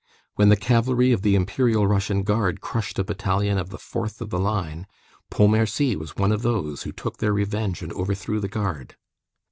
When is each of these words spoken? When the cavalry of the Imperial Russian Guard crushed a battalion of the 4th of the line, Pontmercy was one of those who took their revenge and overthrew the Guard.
When 0.33 0.49
the 0.49 0.57
cavalry 0.57 1.11
of 1.11 1.21
the 1.21 1.35
Imperial 1.35 1.85
Russian 1.85 2.23
Guard 2.23 2.59
crushed 2.59 2.97
a 2.97 3.03
battalion 3.03 3.59
of 3.59 3.69
the 3.69 3.77
4th 3.77 4.19
of 4.19 4.31
the 4.31 4.39
line, 4.39 4.87
Pontmercy 5.29 5.95
was 5.95 6.15
one 6.17 6.31
of 6.31 6.41
those 6.41 6.81
who 6.81 6.91
took 6.91 7.17
their 7.17 7.33
revenge 7.33 7.83
and 7.83 7.93
overthrew 7.93 8.39
the 8.39 8.49
Guard. 8.49 8.95